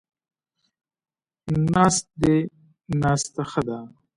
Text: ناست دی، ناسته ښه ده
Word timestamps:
ناست 1.73 2.05
دی، 2.21 2.37
ناسته 3.01 3.41
ښه 3.49 3.61
ده 3.67 3.79